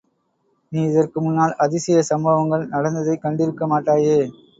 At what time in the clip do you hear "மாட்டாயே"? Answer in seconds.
3.67-4.17